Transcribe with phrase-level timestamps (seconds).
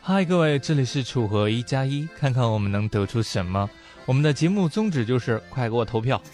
[0.00, 3.68] 嗨，各位，这里是楚河一加一，看看我们能得出什么。
[4.06, 6.22] 我们的节目宗旨就是快给我投票。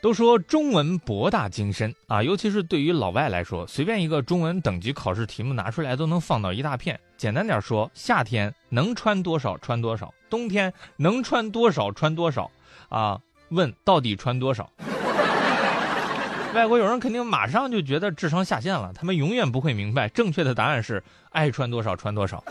[0.00, 6.98] 都说中文博大精深啊，尤其是对于老外来说，随便一个中文等级考试题目拿出来都能放到一大片。
[7.18, 12.50] 简单点说，夏天能穿多少穿多少，冬天能穿多少穿多少，
[12.88, 14.72] 啊，问到底穿多少？
[16.54, 22.42] 外国友人肯定马上就觉得智商下线了，他们永远不会明白正确的答案是爱穿多少穿多少。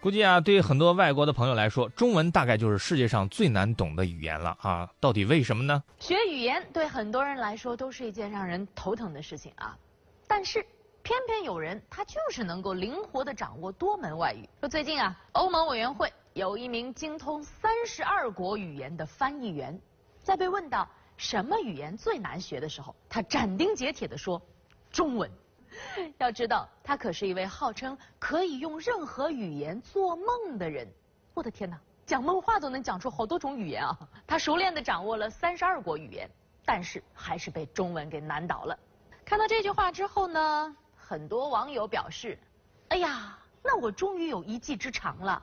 [0.00, 4.88] 估计啊，对于很多外国的朋友来说，中文大概就是世界上最难懂的语言了啊！
[5.00, 5.82] 到底为什么呢？
[5.98, 9.74] 学语言对很多人来说都是一件让人头疼的事情啊，
[10.28, 10.64] 但是
[11.02, 14.46] 偏偏有人他就是能够灵活的掌握多门外语。
[14.60, 19.80] 说最近啊，欧盟委员会有一名精通三十二国语言的翻译员，
[20.20, 24.42] 在被问到什么语言最难学的时候，他斩钉截铁地说
[24.90, 25.30] ：“中文。
[26.18, 30.92] ”要知道，他可是一位号称可以用任何语言做梦的人。
[31.34, 33.96] 我的天哪，讲梦话都能讲出好多种语言啊！
[34.26, 36.28] 他熟练地掌握了三十二国语言，
[36.64, 38.76] 但是还是被中文给难倒了。
[39.24, 42.36] 看到这句话之后呢，很多网友表示
[42.90, 45.40] ：“哎呀，那我终于有一技之长了，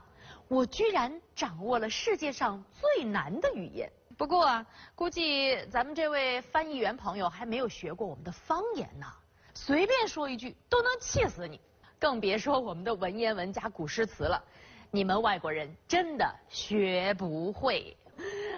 [0.52, 9.08] 我居然掌握了世界上最难的语言。”不过啊，估计咱们这位翻译员朋友还没有学过我们的方言呢。
[9.54, 11.58] 随便说一句都能气死你，
[11.98, 14.44] 更别说我们的文言文加古诗词了。
[14.92, 17.96] 你们外国人真的学不会，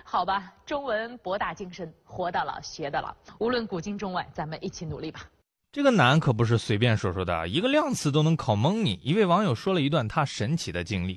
[0.03, 0.51] 好吧？
[0.65, 3.15] 中文博大精深，活到老学到老。
[3.37, 5.21] 无论古今中外，咱们一起努力吧。
[5.71, 8.99] 这个难可不是随便说说的，一个量词都能考蒙你。
[9.03, 11.15] 一位网友说了一段他神奇的经历。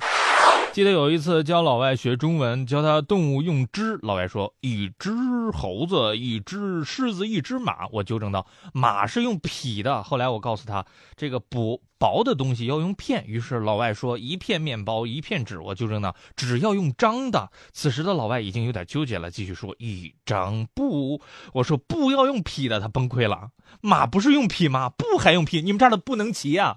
[0.77, 5.11] 记得有一次教老外学中文，教他动物用只，老外说一只
[5.51, 7.87] 猴子，一只狮子，一只马。
[7.93, 10.03] 我纠正道，马是用匹的。
[10.03, 10.85] 后来我告诉他，
[11.17, 13.25] 这个薄薄的东西要用片。
[13.27, 15.59] 于是老外说一片面包，一片纸。
[15.59, 17.51] 我纠正道，纸要用张的。
[17.73, 21.19] 此时的老外已经有点纠结了，继续说一张布。
[21.55, 23.49] 我说布要用匹的，他崩溃了。
[23.81, 24.91] 马不是用匹吗？
[24.91, 25.63] 布还用匹？
[25.63, 26.77] 你们这儿的不能骑呀？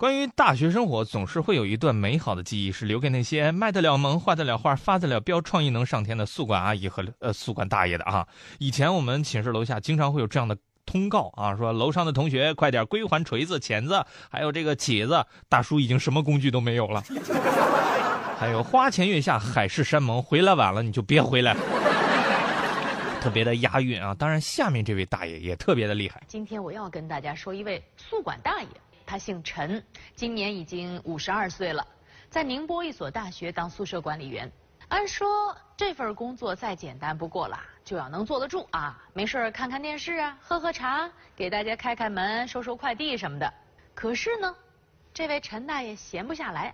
[0.00, 8.26] 关于大学生活，总是会有一段美好的记忆，是留给那些卖得了萌、画得了画、发得了飙、创意能上天的宿管阿姨和呃宿管大爷的啊。
[8.58, 10.56] 以前我们寝室楼下经常会有这样的
[10.86, 15.22] 通告啊，说楼上的同学快点归还锤子、钳子，还有这个起子。
[15.50, 17.04] 大叔已经什么工具都没有了。
[18.40, 21.60] 还有花前月下海誓山盟，回来晚了你就别回来了。
[23.20, 24.14] 特别的押韵啊！
[24.14, 26.22] 当然，下面这位大爷也特别的厉害。
[26.26, 28.68] 今天我要跟大家说一位宿管大爷。
[29.10, 29.84] 他姓陈，
[30.14, 31.84] 今年已经五十二岁了，
[32.28, 34.48] 在宁波一所大学当宿舍管理员。
[34.86, 43.52] 按说这份工作再简单不过了，就要能坐得住啊，没事看看电视啊，喝喝茶，给大家开开门、收收快递什么的。
[43.96, 44.54] 可是呢，
[45.12, 46.72] 这位陈大爷闲不下来，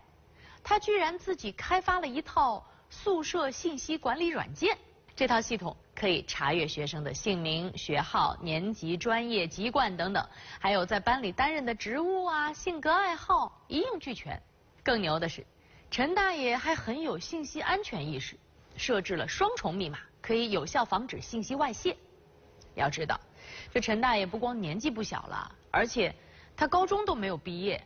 [0.62, 4.76] 他居然自己开发了一套宿舍信息管理软件。
[5.14, 10.28] 这套系统可以查阅学生的姓名、学号、年级、专业、籍贯等等，
[10.60, 14.40] 还有在班里担任的职务啊、性格爱好，一应俱全。
[14.84, 15.44] 更牛的是，
[15.90, 18.38] 陈大爷还很有信息安全意识，
[18.76, 21.96] 设置了双重密码，可以有效防止信息外泄。
[22.74, 23.18] 要知道，
[23.72, 26.14] 这陈大爷不光年纪不小了，而且
[26.54, 27.82] 他高中都没有毕业，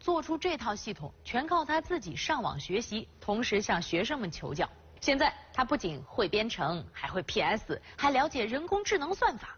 [0.00, 4.68] 做出这套系统全靠他自己上网学习，同时向学生们求教。
[5.02, 9.48] 现在他不仅会编程，还会 PS，还了解人工智能算法。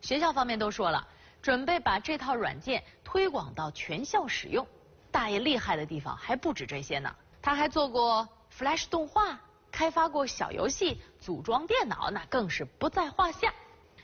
[0.00, 1.06] 学校方面都说了，
[1.42, 4.66] 准备把这套软件推广到全校使用。
[5.10, 9.38] 大爷厉害的地方还不止这些呢，他还做过 Flash 动画，
[9.70, 13.52] 开发过小游戏，组装电脑那更是不在话下。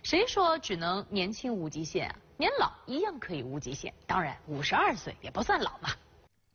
[0.03, 2.17] 谁说只能年轻无极限啊？
[2.37, 3.91] 年老一样可以无极限。
[4.07, 5.89] 当然，五十二岁也不算老嘛。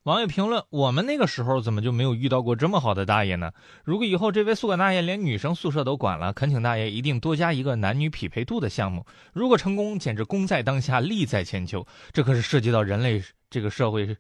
[0.04, 3.52] 网友评论：我们那个时候怎么就没有遇到过这么好的大爷呢？
[3.84, 9.06] 如果以后这位宿管大爷连女生宿舍都管了，恳请大爷一定多加一个男女匹配度的项目。
[9.34, 11.86] 如果成功，简直功在当下，利在千秋。
[12.14, 14.16] 这可是涉及到人类这个社会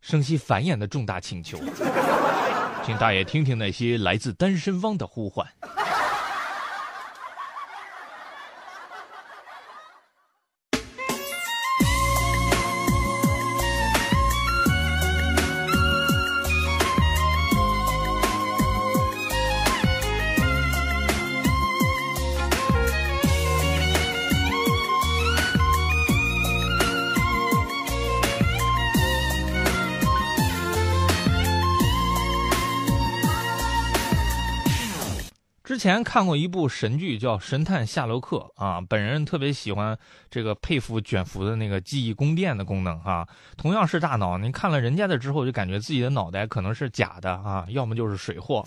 [0.00, 1.56] 生息繁衍的重大请求。
[2.84, 5.46] 请大爷听听那些来自单身汪的呼唤。
[35.72, 39.98] 之前看过一部神剧叫《神探夏洛克》啊，本人特别喜欢
[40.30, 43.26] 这个佩服卷福的那个记忆宫殿的功能哈。
[43.56, 48.62] 同样是大脑，您看了人家的之后，就感觉自己的脑袋可能是假的啊，要么就是水货。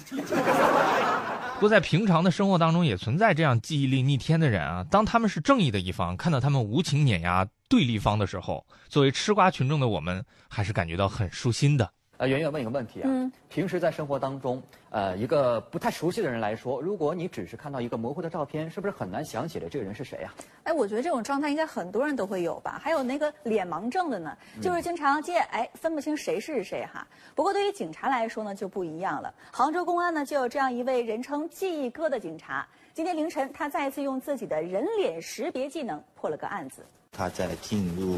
[1.54, 4.84] 不过在平常的生活当中，也存在这样记忆力逆天的人啊。
[4.90, 11.88] 当他们是正义的一方，看到他们无情碾压对立方的时候，作为吃瓜群众的我们，还是感觉到很舒心的。
[12.18, 20.34] 呃，圆圆问一个问题啊，嗯，平时在生活当中，呃，一个不太熟悉的人来说，如果你只是看到一个模糊的照片，是不是很难想起来这个人是谁呀？
[20.64, 22.80] 哎，我觉得这种状态应该很多人都会有吧。
[22.82, 27.06] 还有那个脸盲症的呢，就是经常见哎分不清谁是谁哈。
[27.36, 29.34] 不过对于警察来说呢就不一样了。
[29.52, 36.86] 杭州公安呢就有这样一位人称“记忆哥”的警察，今天凌晨他再次用自己的人脸识别技能破了个案子。
[37.12, 38.18] 他在进入。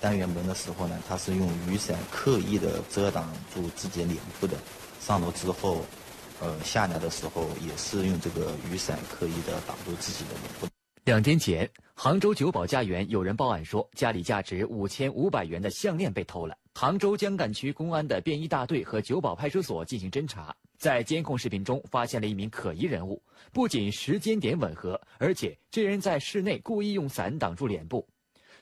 [0.00, 4.56] 单元门的时候呢，他是用雨伞刻意的遮挡住自己脸部的。
[5.00, 5.84] 上楼之后，
[6.40, 10.66] 呃，下来的时候也是用这个雨伞刻意的挡住自己的脸部。
[11.04, 16.54] 两天前，杭州九堡家园有人报案说，家里价值五千五百元的项链被偷了。
[16.74, 23.20] 杭州江干区公安的便衣大队和九堡派出所进行侦查，在监控视频中发现了一名可疑人物，
[23.52, 28.06] 不仅时间点吻合，而且这人在室内故意用伞挡住脸部。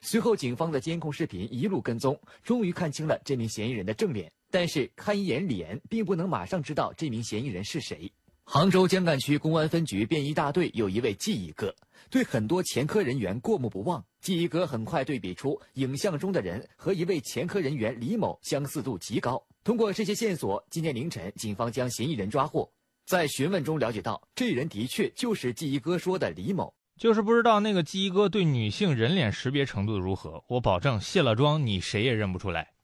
[0.01, 4.31] 随后，警方的监控视频一路跟踪，终于看清了这名嫌疑人的正脸。
[4.49, 8.11] 但是，看一眼脸，并不能马上知道这名嫌疑人是谁。
[8.45, 11.75] 杭州江干区公安分局便衣大队有一位记忆哥，
[12.09, 14.01] 对很多前科人员过目不忘。
[14.21, 19.45] 记忆哥很快对比出影像中的人和一位前科人员李某相似度极高。
[19.65, 22.69] 通过这些线索，今天凌晨，警方将嫌疑人抓获。
[23.05, 26.73] 在询问中了解到，这人的确就是记忆哥说的李某。
[26.97, 32.76] 就是不知道那个鸡哥对女性人脸识别程度如何，我保证卸了妆你谁也认不出来。